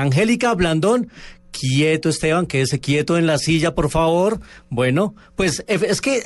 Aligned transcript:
Angélica 0.00 0.54
Blandón, 0.54 1.10
quieto 1.50 2.08
Esteban, 2.08 2.46
quédese 2.46 2.80
quieto 2.80 3.18
en 3.18 3.26
la 3.26 3.38
silla, 3.38 3.74
por 3.74 3.90
favor. 3.90 4.40
Bueno, 4.70 5.14
pues 5.36 5.64
es 5.66 6.00
que 6.00 6.24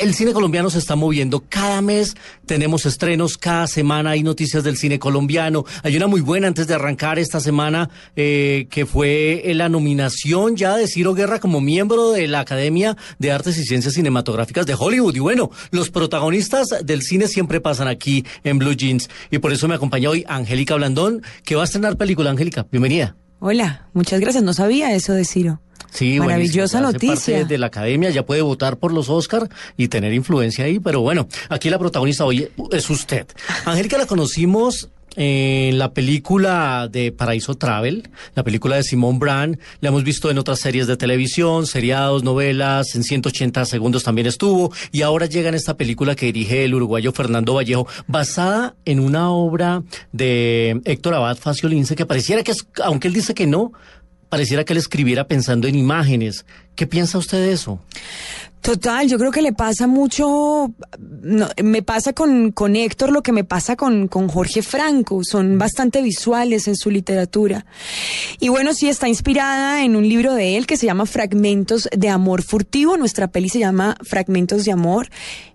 el 0.00 0.14
cine 0.14 0.32
colombiano 0.32 0.70
se 0.70 0.78
está 0.78 0.96
moviendo. 0.96 1.44
Cada 1.48 1.80
mes 1.82 2.16
tenemos 2.46 2.86
estrenos, 2.86 3.38
cada 3.38 3.66
semana 3.66 4.10
hay 4.10 4.22
noticias 4.22 4.62
del 4.62 4.76
cine 4.76 4.98
colombiano. 4.98 5.64
Hay 5.82 5.96
una 5.96 6.06
muy 6.06 6.20
buena 6.20 6.48
antes 6.48 6.66
de 6.66 6.74
arrancar 6.74 7.18
esta 7.18 7.40
semana, 7.40 7.90
eh, 8.16 8.66
que 8.70 8.86
fue 8.86 9.42
la 9.54 9.68
nominación 9.68 10.56
ya 10.56 10.76
de 10.76 10.86
Ciro 10.86 11.14
Guerra 11.14 11.40
como 11.40 11.60
miembro 11.60 12.12
de 12.12 12.28
la 12.28 12.40
Academia 12.40 12.96
de 13.18 13.32
Artes 13.32 13.58
y 13.58 13.64
Ciencias 13.64 13.94
Cinematográficas 13.94 14.66
de 14.66 14.76
Hollywood. 14.78 15.14
Y 15.14 15.20
bueno, 15.20 15.50
los 15.70 15.90
protagonistas 15.90 16.68
del 16.84 17.02
cine 17.02 17.28
siempre 17.28 17.60
pasan 17.60 17.88
aquí 17.88 18.24
en 18.44 18.58
Blue 18.58 18.74
Jeans. 18.74 19.08
Y 19.30 19.38
por 19.38 19.52
eso 19.52 19.68
me 19.68 19.74
acompaña 19.74 20.10
hoy 20.10 20.24
Angélica 20.28 20.74
Blandón, 20.74 21.22
que 21.44 21.56
va 21.56 21.62
a 21.62 21.64
estrenar 21.64 21.96
película. 21.96 22.30
Angélica, 22.30 22.66
bienvenida. 22.70 23.19
Hola, 23.40 23.86
muchas 23.94 24.20
gracias. 24.20 24.44
No 24.44 24.52
sabía 24.52 24.94
eso 24.94 25.14
de 25.14 25.24
Ciro. 25.24 25.60
Sí, 25.90 26.20
maravillosa 26.20 26.80
noticia. 26.80 27.38
Parte 27.38 27.44
de 27.46 27.58
la 27.58 27.66
academia, 27.66 28.10
ya 28.10 28.24
puede 28.24 28.42
votar 28.42 28.76
por 28.76 28.92
los 28.92 29.08
Oscar 29.08 29.48
y 29.76 29.88
tener 29.88 30.12
influencia 30.12 30.66
ahí, 30.66 30.78
pero 30.78 31.00
bueno, 31.00 31.26
aquí 31.48 31.68
la 31.70 31.78
protagonista 31.78 32.24
hoy 32.24 32.48
es 32.70 32.90
usted. 32.90 33.26
Angélica 33.64 33.98
la 33.98 34.06
conocimos 34.06 34.90
en 35.16 35.78
la 35.78 35.92
película 35.92 36.88
de 36.90 37.12
Paraíso 37.12 37.54
Travel, 37.54 38.08
la 38.34 38.44
película 38.44 38.76
de 38.76 38.82
Simón 38.82 39.18
Brand, 39.18 39.58
la 39.80 39.88
hemos 39.88 40.04
visto 40.04 40.30
en 40.30 40.38
otras 40.38 40.60
series 40.60 40.86
de 40.86 40.96
televisión, 40.96 41.66
seriados, 41.66 42.22
novelas, 42.22 42.94
en 42.94 43.02
180 43.02 43.64
segundos 43.64 44.02
también 44.02 44.26
estuvo, 44.26 44.72
y 44.92 45.02
ahora 45.02 45.26
llega 45.26 45.48
en 45.48 45.54
esta 45.54 45.76
película 45.76 46.14
que 46.14 46.26
dirige 46.26 46.64
el 46.64 46.74
uruguayo 46.74 47.12
Fernando 47.12 47.54
Vallejo, 47.54 47.86
basada 48.06 48.74
en 48.84 49.00
una 49.00 49.30
obra 49.30 49.82
de 50.12 50.80
Héctor 50.84 51.14
Abad 51.14 51.38
Faciolince, 51.38 51.96
que 51.96 52.06
pareciera 52.06 52.42
que, 52.42 52.52
es, 52.52 52.66
aunque 52.82 53.08
él 53.08 53.14
dice 53.14 53.34
que 53.34 53.46
no, 53.46 53.72
pareciera 54.30 54.64
que 54.64 54.72
él 54.72 54.78
escribiera 54.78 55.26
pensando 55.26 55.68
en 55.68 55.74
imágenes. 55.74 56.46
¿Qué 56.76 56.86
piensa 56.86 57.18
usted 57.18 57.38
de 57.38 57.52
eso? 57.52 57.80
Total, 58.60 59.08
yo 59.08 59.16
creo 59.18 59.30
que 59.30 59.40
le 59.40 59.54
pasa 59.54 59.86
mucho, 59.86 60.72
me 61.62 61.82
pasa 61.82 62.12
con, 62.12 62.52
con 62.52 62.76
Héctor 62.76 63.10
lo 63.10 63.22
que 63.22 63.32
me 63.32 63.42
pasa 63.42 63.74
con, 63.74 64.06
con 64.06 64.28
Jorge 64.28 64.60
Franco, 64.60 65.24
son 65.24 65.56
bastante 65.56 66.02
visuales 66.02 66.68
en 66.68 66.76
su 66.76 66.90
literatura. 66.90 67.64
Y 68.38 68.50
bueno, 68.50 68.74
sí 68.74 68.88
está 68.90 69.08
inspirada 69.08 69.82
en 69.82 69.96
un 69.96 70.06
libro 70.06 70.34
de 70.34 70.58
él 70.58 70.66
que 70.66 70.76
se 70.76 70.84
llama 70.84 71.06
Fragmentos 71.06 71.88
de 71.96 72.10
Amor 72.10 72.42
Furtivo, 72.42 72.98
nuestra 72.98 73.28
peli 73.28 73.48
se 73.48 73.60
llama 73.60 73.96
Fragmentos 74.02 74.66
de 74.66 74.72
Amor. 74.72 75.08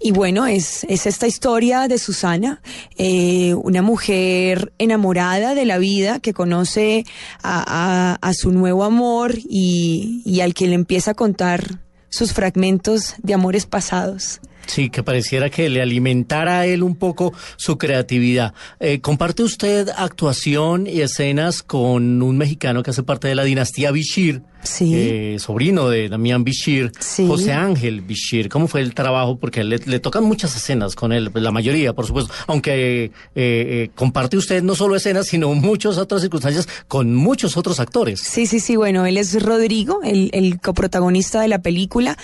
Y 0.00 0.10
bueno, 0.10 0.46
es, 0.46 0.84
es 0.88 1.06
esta 1.06 1.26
historia 1.28 1.86
de 1.86 1.98
Susana, 1.98 2.62
eh, 2.96 3.54
una 3.54 3.82
mujer 3.82 4.72
enamorada 4.78 5.54
de 5.54 5.64
la 5.64 5.78
vida 5.78 6.18
que 6.18 6.32
conoce 6.32 7.04
a, 7.42 7.64
a, 7.66 8.14
a 8.20 8.34
su 8.34 8.50
nuevo 8.50 8.84
amor 8.84 9.34
y, 9.38 10.22
y 10.24 10.40
al 10.40 10.54
que 10.54 10.66
le 10.66 10.74
empieza 10.74 11.12
a 11.12 11.14
contar 11.14 11.80
sus 12.08 12.32
fragmentos 12.32 13.14
de 13.22 13.34
amores 13.34 13.66
pasados. 13.66 14.40
Sí, 14.68 14.90
que 14.90 15.02
pareciera 15.02 15.50
que 15.50 15.68
le 15.68 15.82
alimentara 15.82 16.60
a 16.60 16.66
él 16.66 16.82
un 16.82 16.94
poco 16.94 17.32
su 17.56 17.78
creatividad. 17.78 18.52
Eh, 18.78 19.00
¿Comparte 19.00 19.42
usted 19.42 19.88
actuación 19.96 20.86
y 20.86 21.00
escenas 21.00 21.62
con 21.62 22.22
un 22.22 22.36
mexicano 22.36 22.82
que 22.82 22.90
hace 22.90 23.02
parte 23.02 23.28
de 23.28 23.34
la 23.34 23.44
dinastía 23.44 23.90
Bishir? 23.90 24.42
Sí. 24.62 24.92
Eh, 24.94 25.36
sobrino 25.38 25.88
de 25.88 26.08
Damián 26.08 26.44
Bishir, 26.44 26.92
sí. 26.98 27.26
José 27.26 27.52
Ángel 27.52 28.02
Bishir. 28.02 28.48
¿Cómo 28.48 28.66
fue 28.66 28.80
el 28.80 28.92
trabajo? 28.92 29.38
Porque 29.38 29.64
le, 29.64 29.78
le 29.78 30.00
tocan 30.00 30.24
muchas 30.24 30.54
escenas 30.56 30.94
con 30.94 31.12
él, 31.12 31.30
la 31.32 31.52
mayoría, 31.52 31.94
por 31.94 32.06
supuesto. 32.06 32.34
Aunque 32.48 33.04
eh, 33.04 33.10
eh, 33.34 33.90
comparte 33.94 34.36
usted 34.36 34.62
no 34.62 34.74
solo 34.74 34.96
escenas, 34.96 35.28
sino 35.28 35.54
muchas 35.54 35.96
otras 35.96 36.20
circunstancias 36.22 36.68
con 36.88 37.14
muchos 37.14 37.56
otros 37.56 37.80
actores. 37.80 38.20
Sí, 38.20 38.46
sí, 38.46 38.60
sí. 38.60 38.76
Bueno, 38.76 39.06
él 39.06 39.16
es 39.16 39.40
Rodrigo, 39.42 40.00
el, 40.02 40.28
el 40.34 40.60
coprotagonista 40.60 41.40
de 41.40 41.48
la 41.48 41.60
película. 41.62 42.18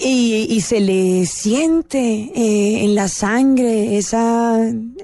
Y, 0.00 0.46
y, 0.48 0.60
se 0.60 0.78
le 0.78 1.26
siente 1.26 2.30
eh, 2.34 2.84
en 2.84 2.94
la 2.94 3.08
sangre 3.08 3.98
esa 3.98 4.56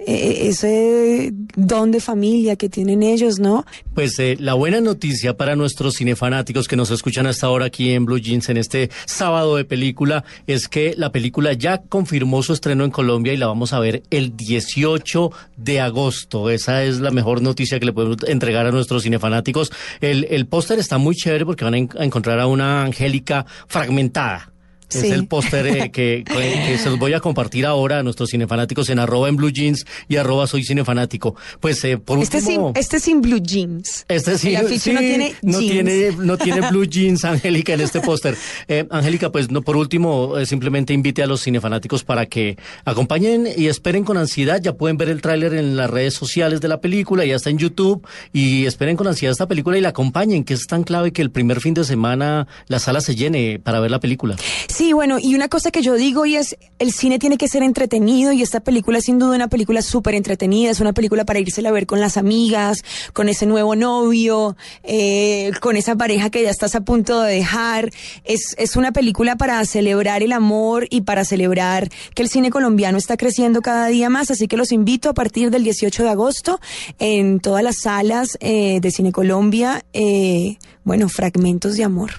eh, 0.06 0.48
ese 0.48 1.32
don 1.56 1.90
de 1.90 2.00
familia 2.00 2.56
que 2.56 2.68
tienen 2.68 3.02
ellos, 3.02 3.38
¿no? 3.38 3.64
Pues 3.94 4.18
eh, 4.18 4.36
la 4.38 4.54
buena 4.54 4.80
noticia 4.80 5.36
para 5.36 5.56
nuestros 5.56 5.96
cinefanáticos 5.96 6.68
que 6.68 6.76
nos 6.76 6.90
escuchan 6.90 7.26
hasta 7.26 7.46
ahora 7.46 7.66
aquí 7.66 7.92
en 7.92 8.04
Blue 8.04 8.18
Jeans 8.18 8.48
en 8.50 8.58
este 8.58 8.90
sábado 9.06 9.56
de 9.56 9.64
película 9.64 10.24
es 10.46 10.68
que 10.68 10.94
la 10.96 11.10
película 11.10 11.54
ya 11.54 11.78
confirmó 11.78 12.42
su 12.42 12.52
estreno 12.52 12.84
en 12.84 12.90
Colombia 12.90 13.32
y 13.32 13.38
la 13.38 13.46
vamos 13.46 13.72
a 13.72 13.80
ver 13.80 14.02
el 14.10 14.36
18 14.36 15.30
de 15.56 15.80
agosto. 15.80 16.50
Esa 16.50 16.84
es 16.84 17.00
la 17.00 17.10
mejor 17.10 17.40
noticia 17.40 17.80
que 17.80 17.86
le 17.86 17.92
podemos 17.92 18.18
entregar 18.26 18.66
a 18.66 18.72
nuestros 18.72 19.04
cinefanáticos. 19.04 19.72
El, 20.00 20.26
el 20.30 20.46
póster 20.46 20.78
está 20.78 20.98
muy 20.98 21.14
chévere 21.14 21.46
porque 21.46 21.64
van 21.64 21.74
a, 21.74 22.00
a 22.00 22.04
encontrar 22.04 22.40
a 22.40 22.46
una 22.46 22.84
Angélica 22.84 23.46
fragmentada. 23.68 24.53
Es 24.90 25.00
sí. 25.00 25.08
el 25.08 25.26
póster 25.26 25.66
eh, 25.66 25.90
que, 25.90 26.24
que, 26.24 26.78
se 26.78 26.88
los 26.90 26.98
voy 26.98 27.14
a 27.14 27.20
compartir 27.20 27.66
ahora 27.66 27.98
a 27.98 28.02
nuestros 28.02 28.30
cinefanáticos 28.30 28.88
en 28.90 28.98
arroba 28.98 29.28
en 29.28 29.36
blue 29.36 29.50
jeans 29.50 29.84
y 30.08 30.16
arroba 30.16 30.46
soy 30.46 30.64
cinefanático. 30.64 31.34
Pues 31.60 31.84
eh, 31.84 31.98
por 31.98 32.18
este 32.18 32.38
último... 32.38 32.68
Sin, 32.68 32.80
este 32.80 33.00
sin 33.00 33.20
blue 33.20 33.40
jeans. 33.40 34.04
Este 34.08 34.38
sí, 34.38 34.56
sí 34.78 34.92
no 34.92 35.00
tiene 35.00 35.34
no 35.42 35.60
jeans. 35.60 35.72
tiene, 35.72 36.12
no 36.18 36.38
tiene 36.38 36.70
blue 36.70 36.84
jeans, 36.84 37.24
Angélica, 37.24 37.74
en 37.74 37.80
este 37.80 38.00
póster. 38.00 38.36
Eh, 38.68 38.86
Angélica, 38.90 39.30
pues 39.32 39.50
no, 39.50 39.62
por 39.62 39.76
último, 39.76 40.38
eh, 40.38 40.46
simplemente 40.46 40.92
invite 40.92 41.22
a 41.22 41.26
los 41.26 41.42
cinefanáticos 41.42 42.04
para 42.04 42.26
que 42.26 42.56
acompañen 42.84 43.48
y 43.56 43.66
esperen 43.66 44.04
con 44.04 44.16
ansiedad. 44.16 44.60
Ya 44.62 44.74
pueden 44.74 44.96
ver 44.96 45.08
el 45.08 45.20
tráiler 45.20 45.54
en 45.54 45.76
las 45.76 45.90
redes 45.90 46.14
sociales 46.14 46.60
de 46.60 46.68
la 46.68 46.80
película, 46.80 47.24
ya 47.24 47.36
está 47.36 47.50
en 47.50 47.58
YouTube. 47.58 48.06
Y 48.32 48.66
esperen 48.66 48.96
con 48.96 49.06
ansiedad 49.06 49.32
esta 49.32 49.48
película 49.48 49.78
y 49.78 49.80
la 49.80 49.90
acompañen, 49.90 50.44
que 50.44 50.54
es 50.54 50.66
tan 50.66 50.84
clave 50.84 51.12
que 51.12 51.22
el 51.22 51.30
primer 51.30 51.60
fin 51.60 51.74
de 51.74 51.84
semana 51.84 52.46
la 52.68 52.78
sala 52.78 53.00
se 53.00 53.14
llene 53.14 53.58
para 53.58 53.80
ver 53.80 53.90
la 53.90 54.00
película. 54.00 54.36
Sí, 54.74 54.92
bueno, 54.92 55.18
y 55.20 55.36
una 55.36 55.48
cosa 55.48 55.70
que 55.70 55.82
yo 55.82 55.94
digo 55.94 56.26
y 56.26 56.34
es, 56.34 56.56
el 56.80 56.90
cine 56.90 57.20
tiene 57.20 57.36
que 57.38 57.46
ser 57.46 57.62
entretenido 57.62 58.32
y 58.32 58.42
esta 58.42 58.58
película 58.58 59.00
sin 59.00 59.20
duda 59.20 59.36
una 59.36 59.46
película 59.46 59.82
súper 59.82 60.16
entretenida, 60.16 60.72
es 60.72 60.80
una 60.80 60.92
película 60.92 61.24
para 61.24 61.38
irse 61.38 61.64
a 61.64 61.70
ver 61.70 61.86
con 61.86 62.00
las 62.00 62.16
amigas, 62.16 62.82
con 63.12 63.28
ese 63.28 63.46
nuevo 63.46 63.76
novio, 63.76 64.56
eh, 64.82 65.52
con 65.60 65.76
esa 65.76 65.94
pareja 65.94 66.28
que 66.28 66.42
ya 66.42 66.50
estás 66.50 66.74
a 66.74 66.80
punto 66.80 67.20
de 67.20 67.34
dejar. 67.34 67.92
Es, 68.24 68.56
es 68.58 68.74
una 68.74 68.90
película 68.90 69.36
para 69.36 69.64
celebrar 69.64 70.24
el 70.24 70.32
amor 70.32 70.88
y 70.90 71.02
para 71.02 71.24
celebrar 71.24 71.88
que 72.16 72.24
el 72.24 72.28
cine 72.28 72.50
colombiano 72.50 72.98
está 72.98 73.16
creciendo 73.16 73.62
cada 73.62 73.86
día 73.86 74.10
más, 74.10 74.32
así 74.32 74.48
que 74.48 74.56
los 74.56 74.72
invito 74.72 75.08
a 75.08 75.14
partir 75.14 75.52
del 75.52 75.62
18 75.62 76.02
de 76.02 76.10
agosto 76.10 76.58
en 76.98 77.38
todas 77.38 77.62
las 77.62 77.76
salas 77.76 78.36
eh, 78.40 78.80
de 78.80 78.90
Cine 78.90 79.12
Colombia. 79.12 79.84
Eh, 79.92 80.56
bueno, 80.84 81.08
fragmentos 81.08 81.76
de 81.76 81.84
amor. 81.84 82.12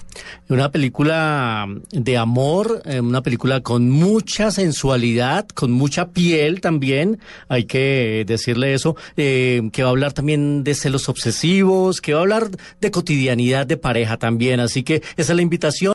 Una 0.48 0.70
película 0.70 1.66
de 1.92 2.16
amor, 2.16 2.82
eh, 2.84 3.00
una 3.00 3.22
película 3.22 3.60
con 3.60 3.88
mucha 3.90 4.50
sensualidad, 4.50 5.46
con 5.48 5.70
mucha 5.70 6.08
piel 6.08 6.60
también, 6.60 7.18
hay 7.48 7.64
que 7.64 8.24
decirle 8.26 8.74
eso, 8.74 8.96
eh, 9.16 9.70
que 9.72 9.82
va 9.82 9.88
a 9.88 9.92
hablar 9.92 10.12
también 10.12 10.64
de 10.64 10.74
celos 10.74 11.08
obsesivos, 11.08 12.00
que 12.00 12.12
va 12.12 12.20
a 12.20 12.22
hablar 12.22 12.50
de 12.80 12.90
cotidianidad 12.90 13.66
de 13.66 13.76
pareja 13.76 14.16
también, 14.16 14.58
así 14.58 14.82
que 14.82 15.02
esa 15.16 15.32
es 15.32 15.36
la 15.36 15.42
invitación. 15.42 15.94